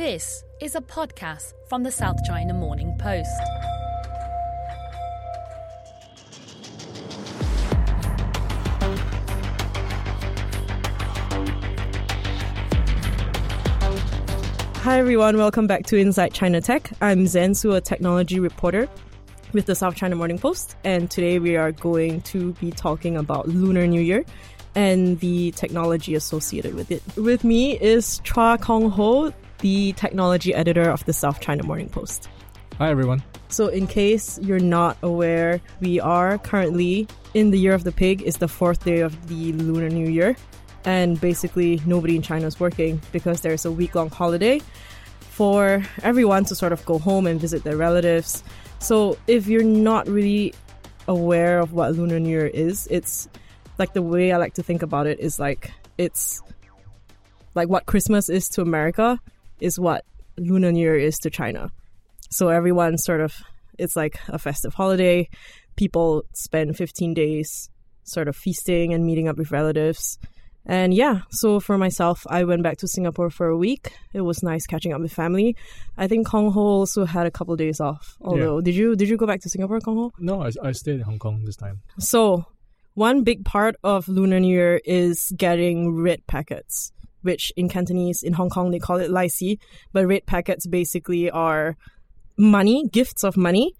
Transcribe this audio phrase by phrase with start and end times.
[0.00, 3.28] This is a podcast from the South China Morning Post.
[14.78, 16.90] Hi everyone, welcome back to Inside China Tech.
[17.02, 18.88] I'm Zen Soo, a technology reporter
[19.52, 23.48] with the South China Morning Post, and today we are going to be talking about
[23.48, 24.24] Lunar New Year
[24.74, 27.02] and the technology associated with it.
[27.16, 32.28] With me is Chua Kong Ho, the technology editor of the South China Morning Post.
[32.78, 33.22] Hi, everyone.
[33.48, 38.22] So, in case you're not aware, we are currently in the Year of the Pig.
[38.24, 40.36] It's the fourth day of the Lunar New Year,
[40.84, 44.60] and basically nobody in China is working because there's a week long holiday
[45.20, 48.42] for everyone to sort of go home and visit their relatives.
[48.78, 50.54] So, if you're not really
[51.06, 53.28] aware of what Lunar New Year is, it's
[53.78, 56.40] like the way I like to think about it is like it's
[57.54, 59.20] like what Christmas is to America
[59.60, 60.04] is what
[60.36, 61.70] Lunar New Year is to China.
[62.30, 63.34] So everyone sort of
[63.78, 65.28] it's like a festive holiday.
[65.76, 67.70] People spend 15 days
[68.04, 70.18] sort of feasting and meeting up with relatives.
[70.66, 73.92] And yeah, so for myself, I went back to Singapore for a week.
[74.12, 75.56] It was nice catching up with family.
[75.96, 78.18] I think Kong Ho also had a couple of days off.
[78.20, 78.64] Although, Yeah.
[78.64, 80.12] did you did you go back to Singapore, Kong Ho?
[80.18, 81.80] No, I, I stayed in Hong Kong this time.
[81.98, 82.44] So,
[82.92, 88.34] one big part of Lunar New Year is getting red packets, which in Cantonese, in
[88.34, 89.58] Hong Kong, they call it lai si.
[89.92, 91.76] But red packets basically are
[92.36, 93.74] money, gifts of money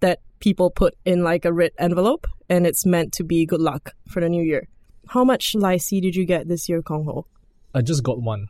[0.00, 3.92] that people put in like a red envelope, and it's meant to be good luck
[4.08, 4.66] for the new year.
[5.08, 7.26] How much lai si did you get this year, Kong Ho?
[7.74, 8.48] I just got one,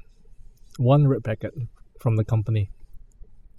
[0.79, 1.55] one red packet
[2.01, 2.71] from the company.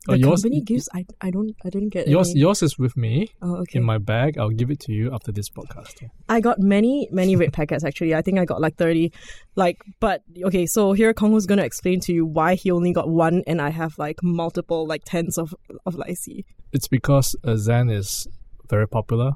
[0.07, 0.89] The Uh, yours, company gives.
[0.95, 1.55] I I don't.
[1.63, 2.39] I didn't get yours, any.
[2.39, 3.77] yours is with me Oh, okay.
[3.79, 4.37] in my bag.
[4.39, 5.93] I'll give it to you after this podcast.
[6.27, 8.15] I got many, many red packets actually.
[8.15, 9.11] I think I got like 30.
[9.55, 13.09] Like, but okay, so here Kong Ho's gonna explain to you why he only got
[13.09, 15.53] one and I have like multiple, like tens of,
[15.85, 16.45] of lai si.
[16.71, 18.27] It's because uh, Zen is
[18.69, 19.33] very popular,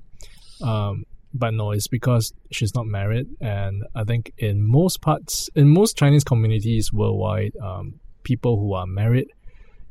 [0.63, 5.67] um, but no, it's because she's not married, and I think in most parts, in
[5.69, 9.27] most Chinese communities worldwide, um, people who are married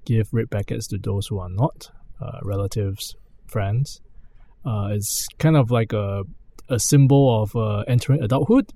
[0.05, 3.15] give red packets to those who are not, uh, relatives,
[3.47, 4.01] friends.
[4.65, 6.23] Uh, it's kind of like a
[6.71, 8.71] a symbol of uh, entering adulthood,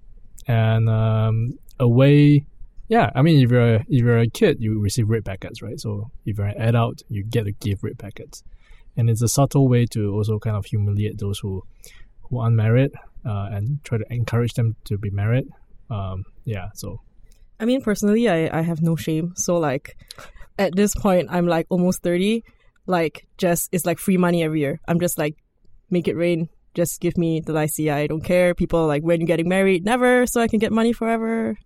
[0.46, 2.44] and um, a way.
[2.88, 5.78] Yeah, I mean, if you're a, if you're a kid, you receive red packets, right?
[5.78, 8.42] So if you're an adult, you get to give red packets,
[8.96, 11.62] and it's a subtle way to also kind of humiliate those who
[12.22, 12.90] who aren't married,
[13.26, 15.46] uh, and try to encourage them to be married.
[15.90, 17.00] Um, yeah, so
[17.60, 19.32] I mean, personally, I, I have no shame.
[19.36, 19.96] So like,
[20.58, 22.44] at this point, I'm like almost 30.
[22.86, 24.80] Like, just, it's like free money every year.
[24.88, 25.36] I'm just like,
[25.90, 26.48] make it rain.
[26.74, 27.90] Just give me the lai si.
[27.90, 28.54] I don't care.
[28.54, 29.84] People are like, when you're getting married?
[29.84, 30.26] Never.
[30.26, 31.56] So I can get money forever.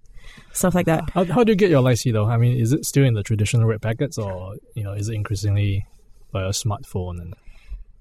[0.53, 1.10] Stuff like that.
[1.10, 2.26] How, how do you get your lai si though?
[2.26, 5.14] I mean, is it still in the traditional red packets, or you know, is it
[5.14, 5.86] increasingly
[6.30, 7.20] by a smartphone?
[7.20, 7.34] And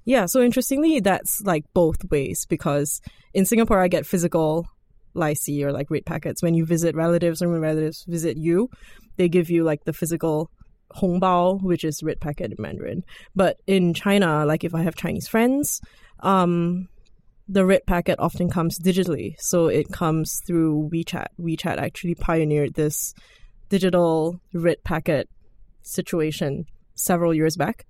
[0.06, 3.02] Yeah, so interestingly, that's like both ways because
[3.34, 4.68] in Singapore, I get physical
[5.14, 6.44] lai si or like red packets.
[6.44, 8.70] When you visit relatives or when relatives visit you,
[9.18, 10.50] they give you like the physical
[10.96, 13.04] hongbao, which is red packet in Mandarin.
[13.36, 15.82] But in China, like if I have Chinese friends,
[16.22, 16.88] um,
[17.48, 19.36] the red packet often comes digitally.
[19.40, 21.28] So it comes through WeChat.
[21.40, 23.14] WeChat actually pioneered this
[23.70, 25.30] digital red packet
[25.82, 26.66] situation
[26.96, 27.86] several years back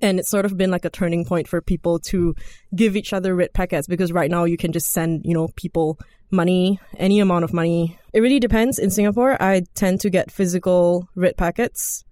[0.00, 2.34] and it's sort of been like a turning point for people to
[2.74, 5.98] give each other red packets because right now you can just send you know people
[6.30, 11.08] money any amount of money it really depends in singapore i tend to get physical
[11.14, 12.04] red packets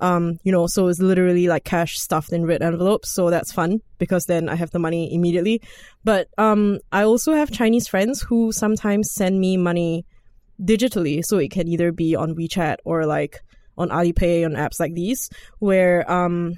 [0.00, 3.80] um you know so it's literally like cash stuffed in red envelopes so that's fun
[3.98, 5.60] because then i have the money immediately.
[6.02, 10.04] But um i also have chinese friends who sometimes send me money
[10.62, 13.40] digitally so it can either be on wechat or like
[13.76, 16.54] on alipay on apps like these where um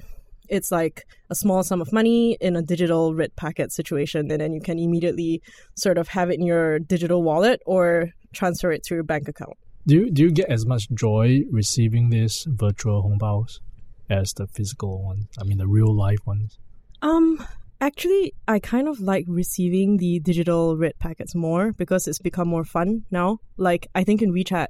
[0.49, 4.53] it's like a small sum of money in a digital red packet situation and then
[4.53, 5.41] you can immediately
[5.75, 9.57] sort of have it in your digital wallet or transfer it to your bank account
[9.87, 13.59] do you, do you get as much joy receiving these virtual hongbaos
[14.09, 15.27] as the physical ones?
[15.39, 16.59] I mean, the real life ones.
[17.01, 17.45] um
[17.79, 22.63] Actually, I kind of like receiving the digital red packets more because it's become more
[22.63, 23.39] fun now.
[23.55, 24.69] Like I think in WeChat,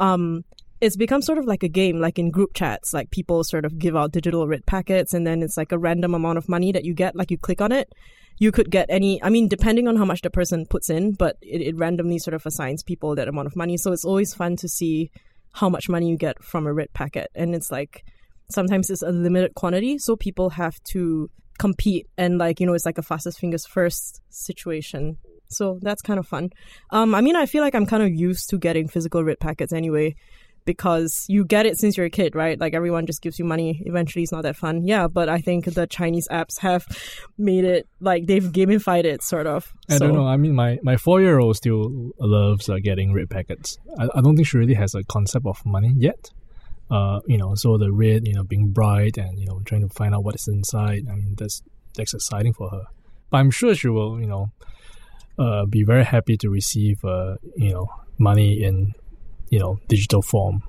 [0.00, 0.44] um,
[0.80, 3.78] it's become sort of like a game, like in group chats, like people sort of
[3.78, 6.84] give out digital red packets and then it's like a random amount of money that
[6.84, 7.92] you get, like you click on it.
[8.38, 11.36] You could get any, I mean, depending on how much the person puts in, but
[11.42, 13.76] it, it randomly sort of assigns people that amount of money.
[13.76, 15.10] So it's always fun to see
[15.52, 17.28] how much money you get from a red packet.
[17.34, 18.04] And it's like,
[18.48, 19.98] sometimes it's a limited quantity.
[19.98, 21.28] So people have to
[21.58, 25.18] compete and like, you know, it's like a fastest fingers first situation.
[25.48, 26.50] So that's kind of fun.
[26.90, 29.72] Um, I mean, I feel like I'm kind of used to getting physical red packets
[29.72, 30.14] anyway
[30.68, 32.60] because you get it since you're a kid, right?
[32.60, 33.82] Like everyone just gives you money.
[33.86, 34.86] Eventually, it's not that fun.
[34.86, 36.86] Yeah, but I think the Chinese apps have
[37.38, 39.72] made it like they've gamified it, sort of.
[39.88, 40.00] I so.
[40.00, 40.26] don't know.
[40.26, 43.78] I mean, my, my four year old still loves uh, getting red packets.
[43.98, 46.30] I, I don't think she really has a concept of money yet.
[46.90, 49.94] Uh, you know, so the red, you know, being bright and you know, trying to
[49.94, 51.06] find out what is inside.
[51.10, 51.62] I mean, that's
[51.94, 52.84] that's exciting for her.
[53.30, 54.50] But I'm sure she will, you know,
[55.38, 57.86] uh, be very happy to receive, uh, you know,
[58.18, 58.92] money in
[59.50, 60.62] you know digital form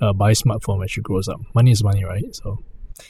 [0.00, 1.40] uh, by smartphone when she grows up.
[1.54, 2.34] Money is money, right?
[2.34, 2.58] So.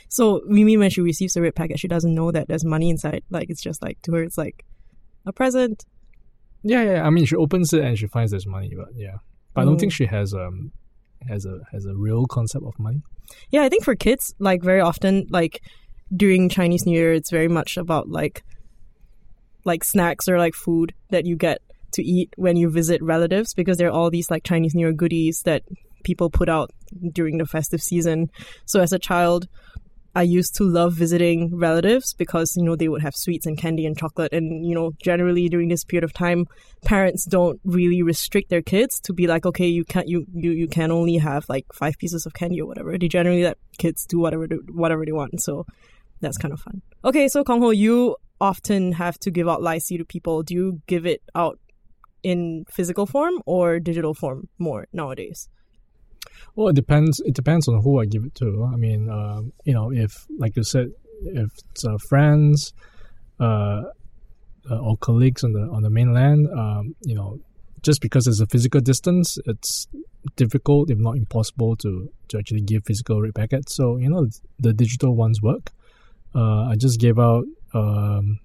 [0.08, 2.90] So we mean when she receives a red packet, she doesn't know that there's money
[2.90, 3.24] inside.
[3.28, 4.64] Like it's just like to her, it's like
[5.26, 5.84] a present.
[6.62, 7.06] Yeah, yeah.
[7.06, 9.16] I mean, she opens it and she finds there's money, but yeah.
[9.54, 10.70] But I don't think she has um
[11.28, 13.02] has a has a real concept of money.
[13.50, 15.60] Yeah, I think for kids, like very often, like
[16.14, 18.44] during Chinese New Year, it's very much about like
[19.64, 21.60] like snacks or like food that you get
[21.92, 24.92] to eat when you visit relatives because there are all these like Chinese New Year
[24.92, 25.62] goodies that
[26.04, 26.70] people put out
[27.12, 28.30] during the festive season.
[28.64, 29.48] So as a child,
[30.14, 33.86] I used to love visiting relatives because you know they would have sweets and candy
[33.86, 34.32] and chocolate.
[34.32, 36.46] And you know generally during this period of time
[36.84, 40.66] parents don't really restrict their kids to be like okay you can't you you, you
[40.66, 42.98] can only have like five pieces of candy or whatever.
[42.98, 45.40] They generally let kids do whatever whatever they want.
[45.40, 45.64] So
[46.20, 46.82] that's kind of fun.
[47.04, 50.42] Okay so Kong Ho you often have to give out Si to people.
[50.42, 51.58] Do you give it out
[52.22, 55.48] in physical form or digital form more nowadays?
[56.54, 57.20] Well, it depends.
[57.24, 58.68] It depends on who I give it to.
[58.72, 60.90] I mean, um, you know, if like you said,
[61.22, 62.72] if it's uh, friends
[63.38, 63.82] uh,
[64.70, 67.38] uh, or colleagues on the on the mainland, um, you know,
[67.82, 69.86] just because there's a physical distance, it's
[70.36, 73.74] difficult, if not impossible, to to actually give physical red packets.
[73.74, 74.26] So you know,
[74.58, 75.70] the digital ones work.
[76.34, 77.44] Uh, I just gave out
[77.74, 78.38] um,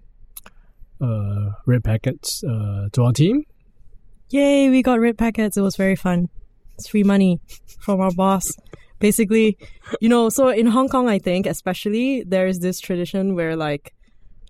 [1.01, 3.44] uh, red packets uh, to our team
[4.30, 5.57] Yay, we got red packets.
[5.57, 6.30] It was very fun.
[6.75, 7.39] It's free money
[7.80, 8.51] from our boss.
[9.00, 9.57] Basically,
[10.01, 13.94] you know, so in Hong Kong, I think, especially, there's this tradition where like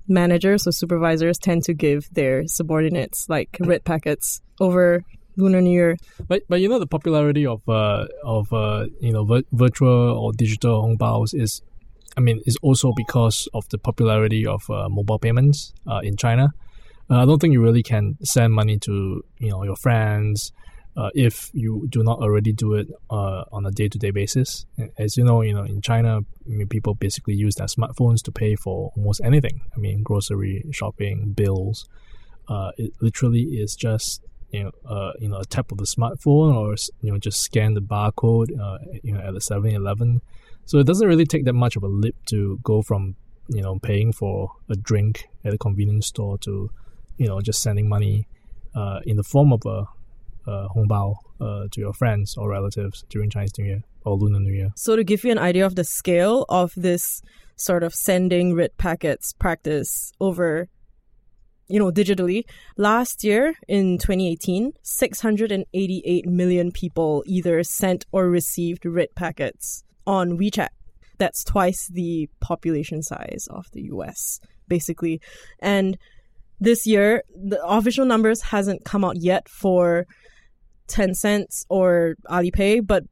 [0.08, 5.04] managers or supervisors tend to give their subordinates like red packets over
[5.36, 5.98] Lunar New Year.
[6.28, 10.32] But but you know the popularity of uh of uh you know vir- virtual or
[10.32, 11.62] digital hongbao is,
[12.16, 16.54] I mean, is also because of the popularity of uh, mobile payments uh, in China.
[17.10, 20.52] Uh, I don't think you really can send money to you know your friends
[20.98, 24.66] uh, if you do not already do it uh, on a day to day basis.
[24.98, 28.32] As you know, you know in China, I mean, people basically use their smartphones to
[28.32, 29.62] pay for almost anything.
[29.76, 31.88] I mean, grocery, shopping, bills.
[32.48, 34.22] Uh, it literally is just
[34.52, 37.74] you know, uh, you know, a tap of the smartphone or you know, just scan
[37.74, 40.22] the barcode, uh, you know, at the 7-Eleven.
[40.66, 43.16] So it doesn't really take that much of a leap to go from
[43.50, 46.72] you know paying for a drink at a convenience store to
[47.18, 48.28] you know, just sending money
[48.76, 49.86] uh, in the form of a,
[50.50, 54.54] a hongbao uh, to your friends or relatives during Chinese New Year or Lunar New
[54.54, 54.72] Year.
[54.76, 57.22] So to give you an idea of the scale of this
[57.56, 60.68] sort of sending red packets practice over
[61.68, 62.44] you know digitally
[62.78, 70.70] last year in 2018 688 million people either sent or received red packets on WeChat
[71.18, 75.22] that's twice the population size of the US basically
[75.60, 75.98] and
[76.60, 80.06] this year, the official numbers hasn't come out yet for
[80.88, 83.04] Tencent or Alipay, but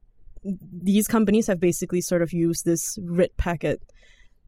[0.82, 3.80] these companies have basically sort of used this red packet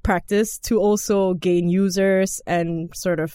[0.03, 3.35] practice to also gain users and sort of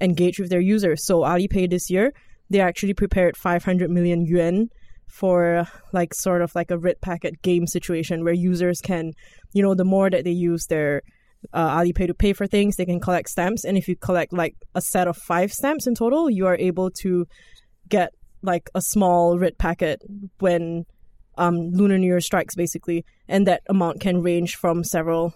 [0.00, 1.04] engage with their users.
[1.04, 2.12] So Alipay this year,
[2.48, 4.70] they actually prepared 500 million yuan
[5.06, 9.12] for like sort of like a red packet game situation where users can,
[9.52, 11.02] you know, the more that they use their
[11.52, 12.76] uh, Alipay to pay for things.
[12.76, 15.94] They can collect stamps, and if you collect like a set of five stamps in
[15.94, 17.26] total, you are able to
[17.88, 20.02] get like a small red packet
[20.38, 20.86] when
[21.36, 25.34] um, Lunar New Year strikes, basically, and that amount can range from several,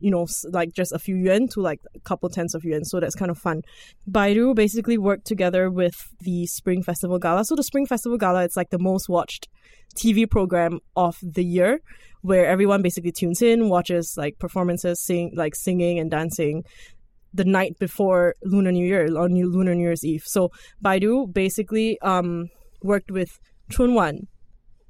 [0.00, 2.84] you know, like just a few yuan to like a couple tens of yuan.
[2.84, 3.62] So that's kind of fun.
[4.10, 7.44] Baidu basically worked together with the Spring Festival Gala.
[7.44, 9.48] So the Spring Festival Gala, it's like the most watched
[9.96, 11.80] TV program of the year
[12.22, 16.64] where everyone basically tunes in, watches like performances, sing like singing and dancing.
[17.34, 20.24] the night before Lunar New Year New Lunar New Year's Eve.
[20.24, 20.50] So
[20.82, 22.48] Baidu basically um,
[22.82, 23.38] worked with
[23.70, 24.26] Chunwan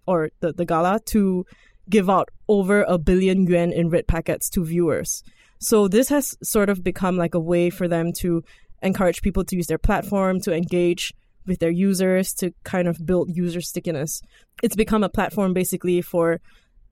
[0.06, 1.44] or the, the gala to
[1.90, 5.22] give out over a billion yuan in red packets to viewers.
[5.58, 8.42] So this has sort of become like a way for them to
[8.82, 11.12] encourage people to use their platform to engage
[11.46, 14.20] with their users to kind of build user stickiness.
[14.62, 16.40] It's become a platform basically for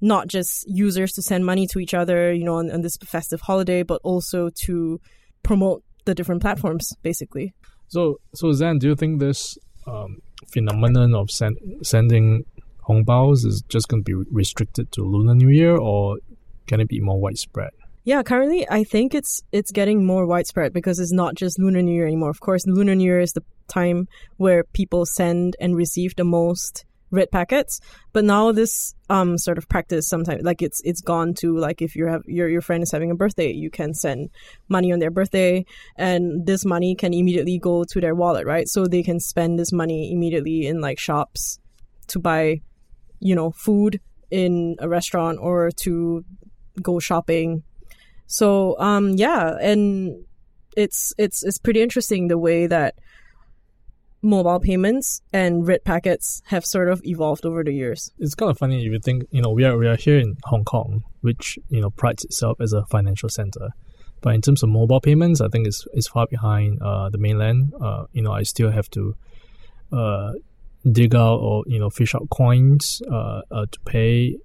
[0.00, 3.40] not just users to send money to each other, you know, on, on this festive
[3.40, 5.00] holiday, but also to
[5.42, 7.54] promote the different platforms, basically.
[7.88, 12.44] So, so Zen, do you think this um, phenomenon of send, sending
[12.88, 16.18] hongbaos is just going to be restricted to Lunar New Year, or
[16.66, 17.70] can it be more widespread?
[18.04, 21.94] Yeah, currently I think it's it's getting more widespread because it's not just Lunar New
[21.94, 22.30] Year anymore.
[22.30, 26.84] Of course, Lunar New Year is the time where people send and receive the most
[27.10, 27.80] red packets.
[28.12, 31.96] But now this um sort of practice sometimes like it's it's gone to like if
[31.96, 34.30] you have your your friend is having a birthday, you can send
[34.68, 35.64] money on their birthday
[35.96, 38.68] and this money can immediately go to their wallet, right?
[38.68, 41.58] So they can spend this money immediately in like shops
[42.08, 42.60] to buy,
[43.20, 46.24] you know, food in a restaurant or to
[46.82, 47.62] go shopping.
[48.26, 50.24] So um yeah, and
[50.76, 52.94] it's it's it's pretty interesting the way that
[54.22, 58.10] mobile payments and red packets have sort of evolved over the years.
[58.18, 60.36] It's kind of funny if you think, you know, we are we are here in
[60.44, 63.70] Hong Kong, which, you know, prides itself as a financial center.
[64.22, 67.72] But in terms of mobile payments, I think it's, it's far behind uh, the mainland.
[67.80, 69.14] Uh, you know, I still have to
[69.92, 70.32] uh,
[70.90, 74.38] dig out or, you know, fish out coins uh, uh, to pay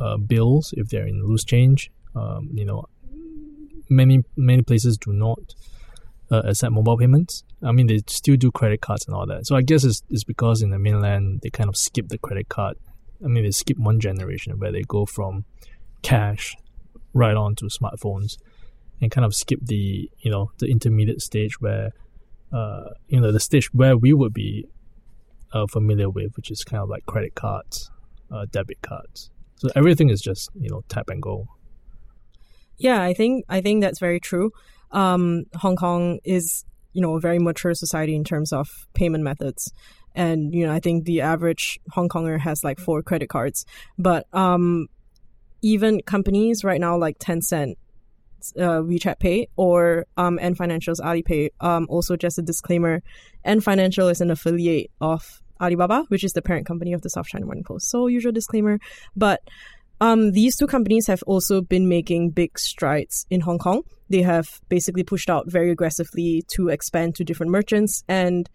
[0.00, 1.90] uh, bills if they're in loose change.
[2.14, 2.86] Um, you know,
[3.88, 5.38] many many places do not
[6.30, 7.44] uh, accept mobile payments.
[7.62, 9.46] I mean, they still do credit cards and all that.
[9.46, 12.48] So I guess it's, it's because in the mainland, they kind of skip the credit
[12.48, 12.76] card.
[13.22, 15.44] I mean, they skip one generation where they go from
[16.02, 16.56] cash
[17.12, 18.38] right on to smartphones
[19.00, 21.90] and kind of skip the, you know, the intermediate stage where,
[22.52, 24.66] uh, you know, the stage where we would be
[25.52, 27.90] uh, familiar with, which is kind of like credit cards,
[28.30, 29.30] uh, debit cards.
[29.56, 31.46] So everything is just, you know, tap and go.
[32.78, 34.52] Yeah, I think I think that's very true.
[34.90, 39.72] Um, Hong Kong is you know a very mature society in terms of payment methods
[40.14, 43.64] and you know i think the average hong konger has like four credit cards
[43.98, 44.88] but um
[45.62, 47.74] even companies right now like tencent
[48.56, 51.50] uh, WeChat Pay or um, Ant Financial's Alipay.
[51.60, 53.02] Um, also, just a disclaimer:
[53.44, 57.26] Ant Financial is an affiliate of Alibaba, which is the parent company of the South
[57.26, 57.90] China Morning Post.
[57.90, 58.78] So, usual disclaimer.
[59.16, 59.40] But
[60.00, 63.82] um, these two companies have also been making big strides in Hong Kong.
[64.08, 68.02] They have basically pushed out very aggressively to expand to different merchants.
[68.08, 68.48] And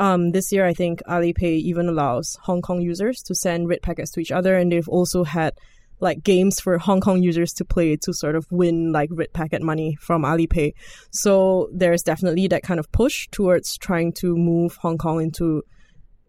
[0.00, 4.10] um, this year, I think Alipay even allows Hong Kong users to send red packets
[4.12, 4.56] to each other.
[4.56, 5.54] And they've also had
[6.00, 9.62] like games for Hong Kong users to play to sort of win like red packet
[9.62, 10.72] money from Alipay.
[11.10, 15.62] So there's definitely that kind of push towards trying to move Hong Kong into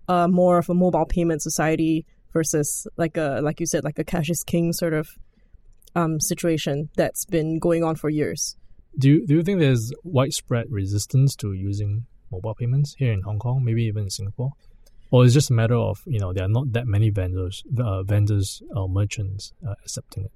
[0.08, 4.04] uh, more of a mobile payment society versus like a like you said like a
[4.04, 5.10] cash is king sort of
[5.96, 8.56] um, situation that's been going on for years.
[8.98, 13.40] Do you, do you think there's widespread resistance to using mobile payments here in Hong
[13.40, 14.52] Kong, maybe even in Singapore?
[15.12, 18.04] Or it's just a matter of you know there are not that many vendors, uh,
[18.04, 20.32] vendors or merchants uh, accepting it.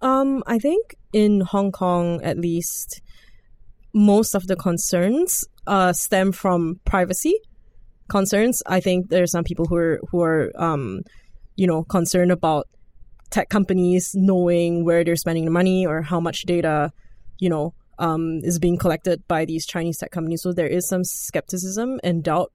[0.00, 3.00] Um, I think in Hong Kong, at least,
[3.92, 7.36] most of the concerns uh, stem from privacy
[8.08, 8.62] concerns.
[8.66, 11.02] I think there are some people who are who are um,
[11.56, 12.68] you know concerned about
[13.30, 16.92] tech companies knowing where they're spending the money or how much data
[17.38, 20.42] you know um, is being collected by these Chinese tech companies.
[20.42, 22.52] So there is some skepticism and doubt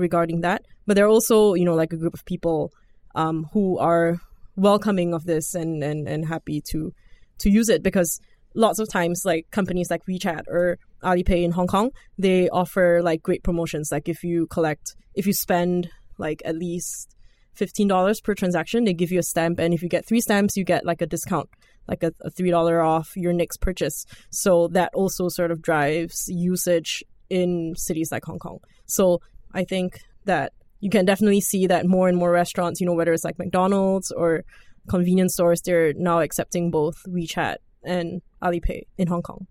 [0.00, 0.64] regarding that.
[0.86, 2.72] But there are also you know like a group of people
[3.14, 4.18] um, who are
[4.56, 6.92] welcoming of this and, and and happy to
[7.38, 8.20] to use it because
[8.54, 13.22] lots of times like companies like WeChat or Alipay in Hong Kong, they offer like
[13.22, 13.90] great promotions.
[13.90, 17.16] Like if you collect, if you spend like at least
[17.54, 20.56] fifteen dollars per transaction, they give you a stamp, and if you get three stamps,
[20.56, 21.48] you get like a discount,
[21.88, 24.04] like a, a three dollar off your next purchase.
[24.30, 28.58] So that also sort of drives usage in cities like Hong Kong.
[28.86, 29.20] So
[29.54, 33.12] I think that you can definitely see that more and more restaurants, you know, whether
[33.12, 34.44] it's like McDonald's or
[34.88, 39.46] convenience stores, they're now accepting both WeChat and Alipay in Hong Kong.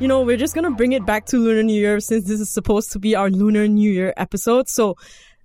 [0.00, 2.50] You know, we're just gonna bring it back to Lunar New Year since this is
[2.50, 4.68] supposed to be our Lunar New Year episode.
[4.68, 4.94] So,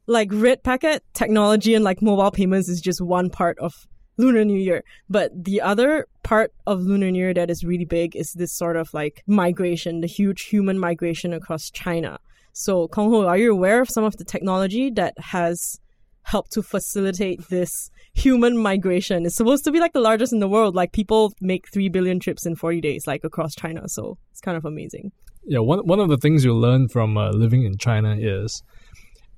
[0.06, 4.58] like red packet technology and like mobile payments is just one part of Lunar New
[4.58, 4.84] Year.
[5.10, 8.76] But the other part of Lunar New Year that is really big is this sort
[8.76, 12.20] of like migration, the huge human migration across China.
[12.54, 15.80] So, Kong Ho, are you aware of some of the technology that has
[16.24, 19.26] help to facilitate this human migration.
[19.26, 20.76] It's supposed to be like the largest in the world.
[20.76, 23.88] Like people make 3 billion trips in 40 days, like across China.
[23.88, 25.12] So it's kind of amazing.
[25.46, 28.64] Yeah, one, one of the things you learn from uh, living in China is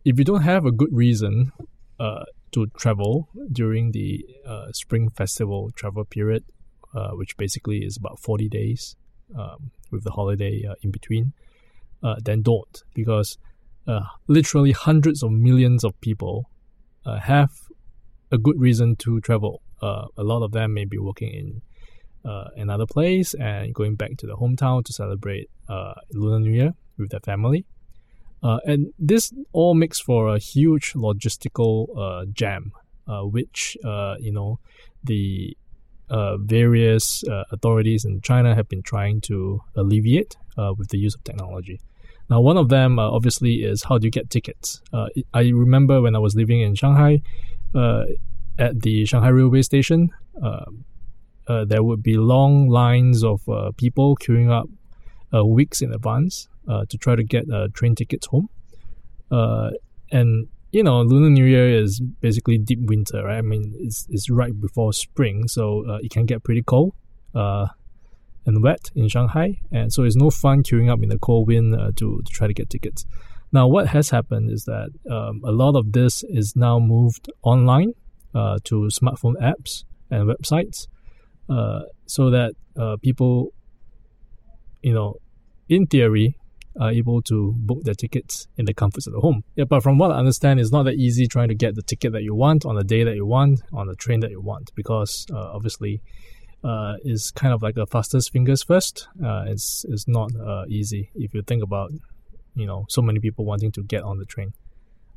[0.04, 1.52] if you don't have a good reason
[2.00, 6.44] uh, to travel during the uh, Spring Festival travel period,
[6.96, 8.96] uh, which basically is about 40 days
[9.38, 11.34] um, with the holiday uh, in between,
[12.02, 13.38] uh, then don't because
[14.28, 16.50] literally hundreds of millions of people
[17.22, 17.52] have
[18.32, 19.62] a good reason to travel.
[19.82, 21.62] a lot of them may be working in
[22.26, 26.74] uh, another place and going back to the hometown to celebrate uh, Lunar New Year
[26.98, 27.66] with their family.
[28.46, 32.72] Uh, and this all makes for a huge logistical uh, jam,
[33.08, 34.60] uh, which uh, you know
[35.04, 35.58] the
[36.38, 40.38] various authorities in China have been trying to alleviate
[40.78, 41.80] with the use of technology.
[42.30, 44.82] Now, one of them obviously is how do you get tickets?
[45.34, 47.22] I remember when I was living in Shanghai,
[47.74, 50.12] at the Shanghai railway station,
[51.48, 54.68] uh, there would be long lines of uh, people queuing up
[55.34, 58.50] uh, weeks in advance uh, to try to get uh, train tickets home.
[59.32, 59.72] Uh,
[60.12, 63.38] and you know, Lunar New Year is basically deep winter, right?
[63.38, 66.94] I mean, it's it's right before spring, so it can get pretty cold
[67.34, 71.74] and wet in Shanghai, and so it's no fun queuing up in the cold wind
[71.74, 73.06] to, to try to get tickets.
[73.54, 77.94] Now, what has happened is that um, a lot of this is now moved online
[78.34, 80.88] to smartphone apps and websites
[81.50, 83.54] uh, so that uh, people,
[84.82, 85.16] you know,
[85.70, 86.38] in theory,
[86.80, 89.44] are able to book their tickets in the comforts of the home.
[89.56, 92.12] Yeah, but from what I understand, it's not that easy trying to get the ticket
[92.14, 94.72] that you want on the day that you want on the train that you want
[94.76, 96.02] because uh, obviously
[96.64, 99.08] uh, it's kind of like a fastest fingers first.
[99.24, 101.92] Uh, it's it's not uh, easy if you think about
[102.56, 104.54] you know so many people wanting to get on the train.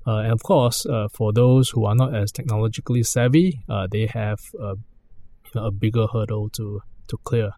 [0.07, 4.07] Uh, and of course, uh, for those who are not as technologically savvy, uh, they
[4.07, 7.53] have uh, you know, a bigger hurdle to to clear.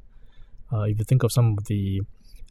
[0.72, 2.00] Uh, if you think of some of the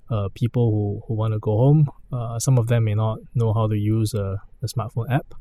[0.09, 3.53] uh, people who, who want to go home, uh, some of them may not know
[3.53, 5.33] how to use a, a smartphone app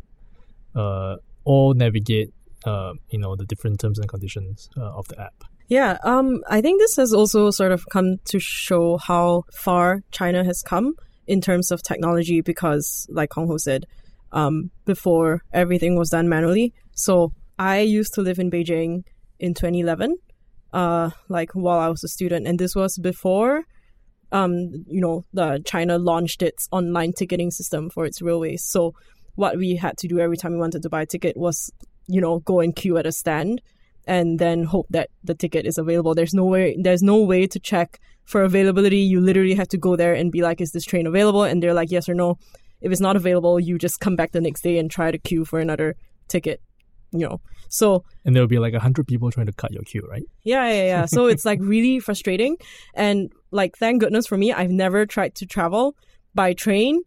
[0.74, 2.32] uh, or navigate,
[2.64, 5.44] uh, you know, the different terms and conditions uh, of the app.
[5.68, 10.42] Yeah, um, I think this has also sort of come to show how far China
[10.42, 10.94] has come
[11.26, 13.84] in terms of technology because, like Kong Ho said,
[14.32, 16.72] um, before everything was done manually.
[16.94, 19.04] So I used to live in Beijing
[19.38, 20.16] in 2011,
[20.72, 23.64] uh, like while I was a student, and this was before,
[24.32, 28.64] um, you know, the China launched its online ticketing system for its railways.
[28.64, 28.94] So
[29.34, 31.70] what we had to do every time we wanted to buy a ticket was,
[32.06, 33.62] you know, go and queue at a stand
[34.06, 36.14] and then hope that the ticket is available.
[36.14, 38.98] There's no way there's no way to check for availability.
[38.98, 41.44] You literally have to go there and be like, is this train available?
[41.44, 42.38] And they're like, yes or no.
[42.80, 45.44] If it's not available, you just come back the next day and try to queue
[45.44, 45.96] for another
[46.28, 46.60] ticket
[47.12, 50.06] you know so and there'll be like a hundred people trying to cut your queue
[50.10, 50.24] right?
[50.42, 51.04] Yeah yeah yeah.
[51.06, 52.56] So it's like really frustrating.
[52.94, 55.96] And like thank goodness for me i've never tried to travel
[56.34, 57.02] by train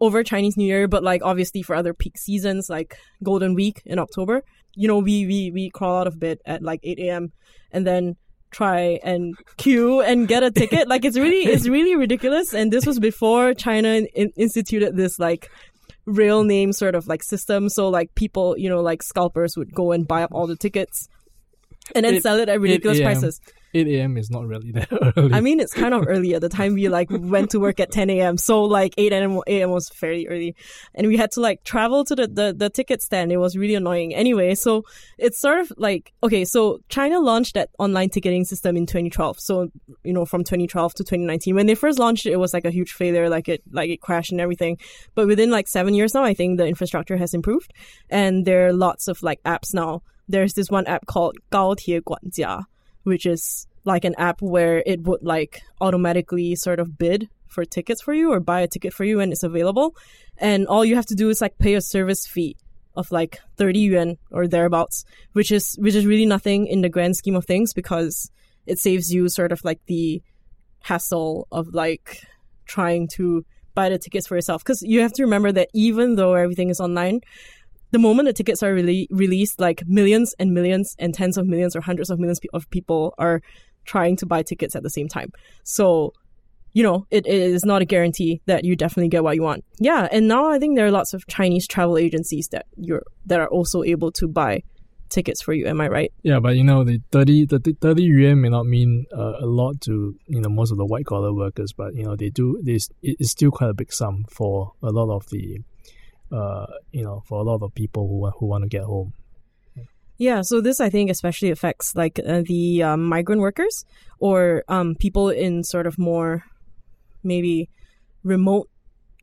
[0.00, 3.98] over chinese new year but like obviously for other peak seasons like golden week in
[3.98, 4.42] october
[4.74, 7.32] you know we we, we crawl out of bed at like 8 a.m
[7.72, 8.16] and then
[8.50, 10.88] try and queue and get a ticket.
[10.88, 12.52] Like it's really it's really ridiculous.
[12.52, 15.48] And this was before china in- instituted this like
[16.06, 17.68] real name sort of like system.
[17.68, 21.08] So like people, you know, like scalpers would go and buy up all the tickets
[21.94, 23.40] and then it, sell it at ridiculous prices.
[23.72, 24.16] 8 a.m.
[24.16, 25.32] is not really that early.
[25.32, 27.92] I mean, it's kind of early at the time we like went to work at
[27.92, 28.36] 10 a.m.
[28.36, 29.70] So like 8 a.m.
[29.70, 30.56] was fairly early,
[30.94, 33.30] and we had to like travel to the, the the ticket stand.
[33.30, 34.14] It was really annoying.
[34.14, 34.84] Anyway, so
[35.18, 39.38] it's sort of like okay, so China launched that online ticketing system in 2012.
[39.38, 39.70] So
[40.02, 42.70] you know, from 2012 to 2019, when they first launched it, it was like a
[42.70, 43.28] huge failure.
[43.28, 44.78] Like it like it crashed and everything.
[45.14, 47.72] But within like seven years now, I think the infrastructure has improved,
[48.08, 50.02] and there are lots of like apps now.
[50.28, 52.64] There's this one app called Gao Tie Guan Jia
[53.04, 58.02] which is like an app where it would like automatically sort of bid for tickets
[58.02, 59.94] for you or buy a ticket for you when it's available.
[60.38, 62.56] And all you have to do is like pay a service fee
[62.96, 67.16] of like 30 yuan or thereabouts, which is which is really nothing in the grand
[67.16, 68.30] scheme of things because
[68.66, 70.22] it saves you sort of like the
[70.82, 72.22] hassle of like
[72.66, 76.34] trying to buy the tickets for yourself because you have to remember that even though
[76.34, 77.20] everything is online
[77.90, 81.74] the moment the tickets are really released, like millions and millions and tens of millions
[81.74, 83.40] or hundreds of millions of people are
[83.84, 85.32] trying to buy tickets at the same time.
[85.64, 86.12] So,
[86.72, 89.64] you know, it, it is not a guarantee that you definitely get what you want.
[89.78, 93.40] Yeah, and now I think there are lots of Chinese travel agencies that you're that
[93.40, 94.62] are also able to buy
[95.08, 95.66] tickets for you.
[95.66, 96.12] Am I right?
[96.22, 99.80] Yeah, but you know the thirty the thirty yuan may not mean uh, a lot
[99.82, 102.88] to you know most of the white collar workers, but you know they do this.
[103.02, 105.58] It's still quite a big sum for a lot of the
[106.32, 109.12] uh, you know, for a lot of people who who want to get home.
[110.18, 113.86] Yeah, so this I think especially affects like uh, the um, migrant workers
[114.18, 116.44] or um, people in sort of more
[117.24, 117.70] maybe
[118.22, 118.68] remote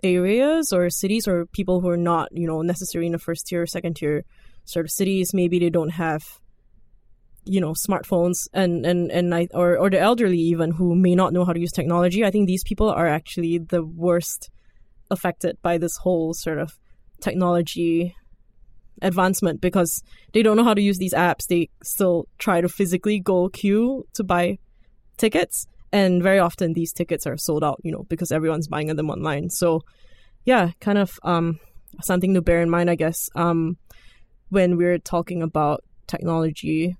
[0.01, 3.67] areas or cities or people who are not you know necessarily in the first tier
[3.67, 4.23] second tier
[4.65, 5.35] sort of cities.
[5.35, 6.23] Maybe they don't have
[7.45, 11.31] you know smartphones and and and I, or or the elderly even who may not
[11.31, 12.25] know how to use technology.
[12.25, 14.49] I think these people are actually the worst
[15.11, 16.77] affected by this whole sort of
[17.21, 18.15] technology
[19.01, 20.01] advancement because
[20.33, 21.47] they don't know how to use these apps.
[21.47, 24.57] They still try to physically go queue to buy
[25.17, 25.67] tickets.
[25.91, 29.49] And very often these tickets are sold out, you know, because everyone's buying them online.
[29.49, 29.81] So
[30.45, 31.59] yeah, kind of um,
[32.01, 33.77] something to bear in mind, I guess, um,
[34.49, 36.95] when we're talking about technology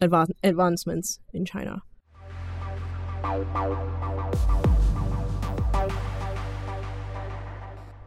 [0.00, 1.82] adva- advancements in China.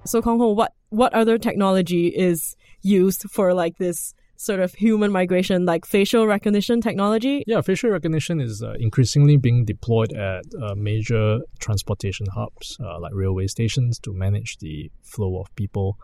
[0.06, 5.12] So Kong Ho, what what other technology is used for like this sort of human
[5.12, 7.44] migration, like facial recognition technology?
[7.48, 13.14] Yeah, facial recognition is uh, increasingly being deployed at uh, major transportation hubs uh, like
[13.14, 15.98] railway stations to manage the flow of people.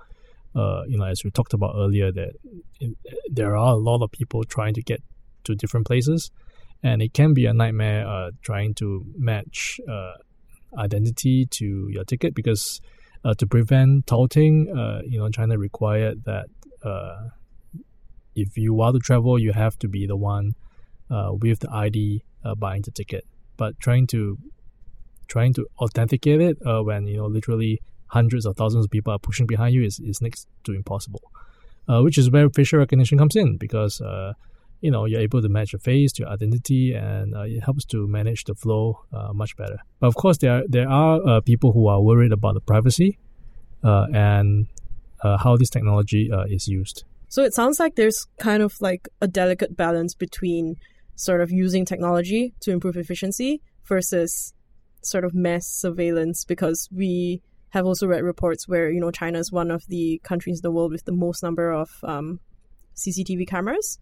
[0.55, 2.31] Uh, you know, as we talked about earlier, that
[2.79, 2.97] it,
[3.29, 5.03] there are a lot of people trying to get
[5.43, 6.31] to different places,
[6.81, 10.13] and it can be a nightmare uh, trying to match uh,
[10.77, 12.81] identity to your ticket because
[13.23, 16.47] uh, to prevent touting, uh, you know, China required that
[16.83, 17.29] uh,
[18.35, 20.55] if you want to travel, you have to be the one
[21.09, 23.25] uh, with the ID uh, buying the ticket.
[23.57, 24.37] But trying to
[25.27, 29.19] trying to authenticate it uh, when you know literally hundreds of thousands of people are
[29.19, 31.21] pushing behind you is, is next to impossible.
[31.87, 34.33] Uh, which is where facial recognition comes in because uh,
[34.81, 37.85] you know you're able to match your face to your identity and uh, it helps
[37.85, 39.77] to manage the flow uh, much better.
[39.99, 43.17] But of course there are, there are uh, people who are worried about the privacy
[43.83, 44.67] uh, and
[45.23, 47.03] uh, how this technology uh, is used.
[47.27, 50.77] So it sounds like there's kind of like a delicate balance between
[51.15, 54.53] sort of using technology to improve efficiency versus
[55.03, 59.51] sort of mass surveillance because we have also read reports where you know China is
[59.51, 62.39] one of the countries in the world with the most number of um,
[62.95, 63.99] CCTV cameras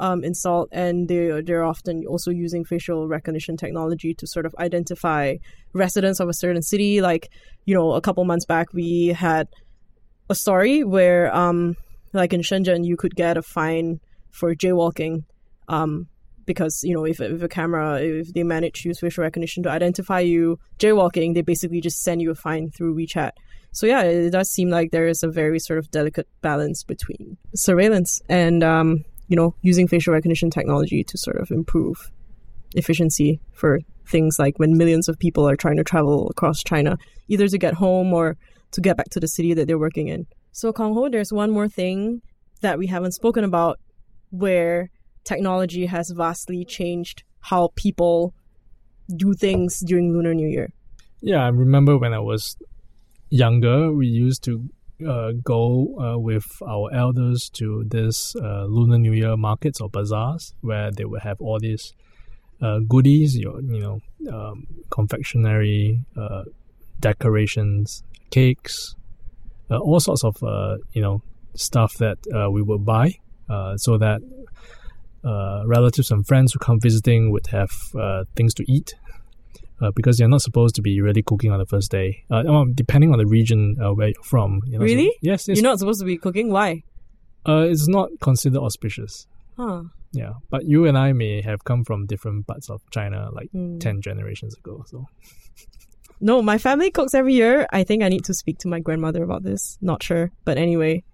[0.00, 5.36] um, installed, and they they're often also using facial recognition technology to sort of identify
[5.72, 7.00] residents of a certain city.
[7.00, 7.30] Like
[7.66, 9.46] you know, a couple months back, we had
[10.28, 11.76] a story where, um,
[12.12, 15.24] like in Shenzhen, you could get a fine for jaywalking.
[15.68, 16.08] Um,
[16.46, 19.70] because you know if, if a camera if they manage to use facial recognition to
[19.70, 23.30] identify you jaywalking they basically just send you a fine through WeChat
[23.70, 27.36] so yeah it does seem like there is a very sort of delicate balance between
[27.54, 32.10] surveillance and um, you know, using facial recognition technology to sort of improve
[32.74, 37.46] efficiency for things like when millions of people are trying to travel across China, either
[37.46, 38.36] to get home or
[38.72, 40.26] to get back to the city that they're working in.
[40.50, 42.22] So, Kong Ho, there's one more thing
[42.60, 43.78] that we haven't spoken about
[44.30, 44.90] where
[45.22, 48.34] technology has vastly changed how people
[49.16, 50.72] do things during Lunar New Year.
[51.20, 52.56] Yeah, I remember when I was
[53.28, 54.68] younger, we used to
[55.06, 60.54] uh, go uh, with our elders to this uh, Lunar New Year markets or bazaars
[60.60, 61.94] where they would have all these
[62.60, 66.44] uh, goodies, your you know, um, confectionery, uh,
[67.00, 68.94] decorations, cakes,
[69.70, 70.36] uh, all sorts of
[70.92, 71.22] you know
[71.54, 72.18] stuff that
[72.52, 73.14] we would buy
[73.76, 74.20] so that
[75.66, 77.70] relatives and friends who come visiting would have
[78.36, 78.94] things to eat
[79.80, 82.24] uh, because you're not supposed to be really cooking on the first day.
[82.30, 84.60] Uh, well, depending on the region uh, where you're from.
[84.66, 85.06] You know, really?
[85.06, 85.48] So, yes.
[85.48, 86.50] You're not supposed to be cooking.
[86.50, 86.82] Why?
[87.46, 89.26] Uh, it's not considered auspicious.
[89.56, 89.84] Huh.
[90.12, 93.78] Yeah, but you and I may have come from different parts of China, like mm.
[93.78, 94.84] ten generations ago.
[94.86, 95.06] So.
[96.20, 97.66] No, my family cooks every year.
[97.72, 99.78] I think I need to speak to my grandmother about this.
[99.80, 101.04] Not sure, but anyway.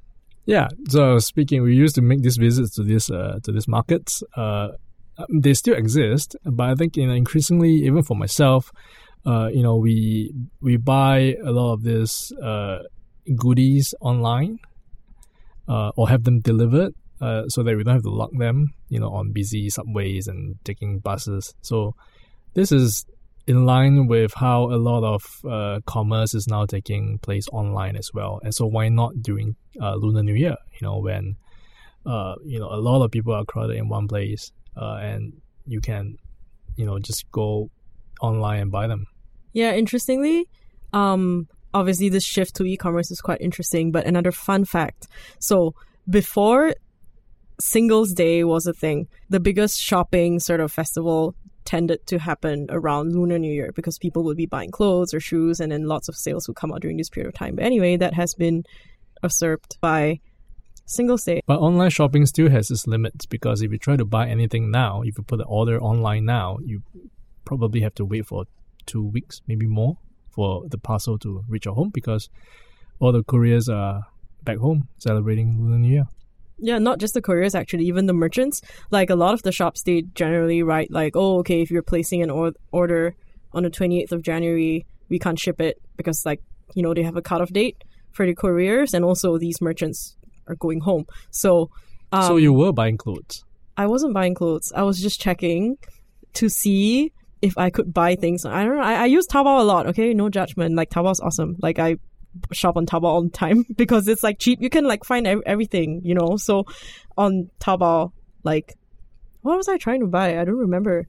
[0.46, 0.68] Yeah.
[0.88, 4.22] So speaking, we used to make these visits to this uh, to these markets.
[4.34, 4.70] Uh,
[5.28, 8.70] they still exist, but I think you know increasingly, even for myself,
[9.26, 12.78] uh, you know, we we buy a lot of these uh,
[13.34, 14.58] goodies online,
[15.68, 19.00] uh, or have them delivered, uh, so that we don't have to lock them, you
[19.00, 21.54] know, on busy subways and taking buses.
[21.62, 21.96] So
[22.54, 23.04] this is
[23.48, 28.10] in line with how a lot of uh, commerce is now taking place online as
[28.14, 28.40] well.
[28.44, 30.56] And so why not during uh, Lunar New Year?
[30.80, 31.36] You know, when
[32.44, 35.32] you know a lot of people are crowded in one place uh, and
[35.66, 36.16] you can,
[36.76, 37.70] you know, just go
[38.20, 39.06] online and buy them.
[39.52, 40.48] Yeah, interestingly,
[40.92, 43.92] um, obviously this shift to e-commerce is quite interesting.
[43.92, 45.08] But another fun fact:
[45.38, 45.74] so
[46.08, 46.74] before
[47.60, 51.34] Singles Day was a thing, the biggest shopping sort of festival
[51.64, 55.60] tended to happen around Lunar New Year because people would be buying clothes or shoes,
[55.60, 57.56] and then lots of sales would come out during this period of time.
[57.56, 58.64] But anyway, that has been
[59.22, 60.20] usurped by
[60.86, 61.42] Singles Day.
[61.46, 65.02] But online shopping still has its limits because if you try to buy anything now,
[65.02, 66.82] if you put an order online now, you
[67.44, 68.44] probably have to wait for
[68.86, 69.98] two weeks, maybe more,
[70.30, 72.28] for the parcel to reach your home because
[73.00, 74.02] all the couriers are
[74.44, 76.06] back home celebrating Lunar New Year.
[76.58, 78.62] Yeah, not just the couriers actually, even the merchants.
[78.90, 82.22] Like a lot of the shops, they generally write like, "Oh, okay, if you're placing
[82.22, 83.14] an or- order
[83.52, 86.40] on the 28th of January, we can't ship it because like
[86.74, 90.16] you know they have a cutoff date for the couriers, and also these merchants
[90.48, 91.06] are going home.
[91.30, 91.70] So,
[92.12, 93.44] um, so you were buying clothes.
[93.76, 94.72] I wasn't buying clothes.
[94.74, 95.76] I was just checking
[96.34, 98.44] to see if I could buy things.
[98.44, 98.82] I don't know.
[98.82, 99.86] I, I use Taobao a lot.
[99.88, 100.74] Okay, no judgment.
[100.74, 101.56] Like Taobao's awesome.
[101.60, 101.96] Like I
[102.52, 104.60] shop on Taobao all the time because it's like cheap.
[104.62, 106.36] You can like find ev- everything, you know.
[106.36, 106.64] So
[107.16, 108.74] on Taobao, like,
[109.42, 110.38] what was I trying to buy?
[110.40, 111.06] I don't remember.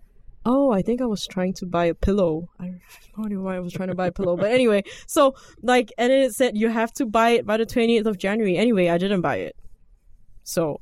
[0.49, 2.47] Oh, I think I was trying to buy a pillow.
[2.57, 2.71] I
[3.17, 4.37] don't know why I was trying to buy a pillow.
[4.37, 8.05] But anyway, so like, and it said you have to buy it by the 28th
[8.05, 8.55] of January.
[8.55, 9.57] Anyway, I didn't buy it.
[10.43, 10.79] So,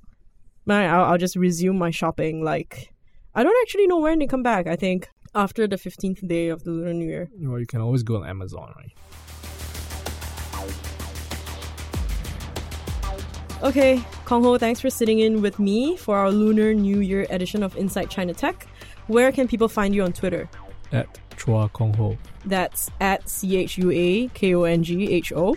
[0.68, 2.44] man, I'll, I'll just resume my shopping.
[2.44, 2.94] Like,
[3.34, 4.68] I don't actually know when they come back.
[4.68, 7.32] I think after the 15th day of the Lunar New Year.
[7.40, 8.92] Well, you can always go on Amazon, right?
[13.64, 17.64] Okay, Kong Ho, thanks for sitting in with me for our Lunar New Year edition
[17.64, 18.68] of Inside China Tech.
[19.08, 20.50] Where can people find you on Twitter?
[20.92, 22.18] At Chua Kong Ho.
[22.46, 25.56] That's at C H U A K O N G H O.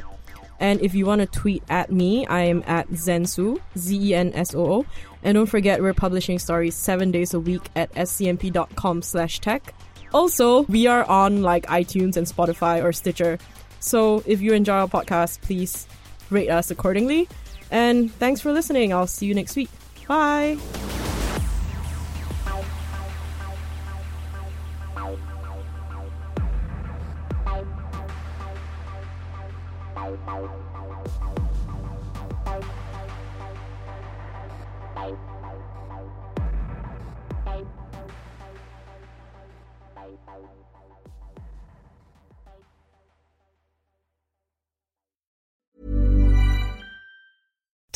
[0.60, 4.32] And if you want to tweet at me, I am at Zensoo, Z E N
[4.34, 4.86] S O O.
[5.22, 9.74] And don't forget, we're publishing stories seven days a week at scmp.com slash tech.
[10.12, 13.38] Also, we are on like iTunes and Spotify or Stitcher.
[13.80, 15.86] So if you enjoy our podcast, please
[16.30, 17.28] rate us accordingly.
[17.70, 18.92] And thanks for listening.
[18.92, 19.70] I'll see you next week.
[20.06, 20.58] Bye.